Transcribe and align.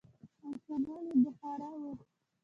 او 0.43 0.49
شمال 0.63 1.03
يې 1.09 1.15
بخارا 1.23 1.69
و. 1.79 1.81